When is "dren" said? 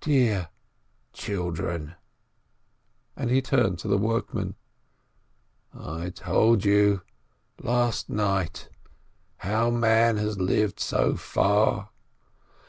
1.50-1.96